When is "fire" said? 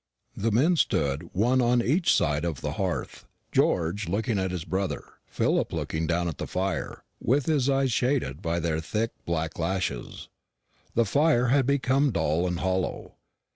6.47-7.03, 11.05-11.49